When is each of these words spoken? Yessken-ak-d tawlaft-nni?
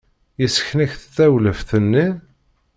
Yessken-ak-d 0.41 1.03
tawlaft-nni? 1.15 2.07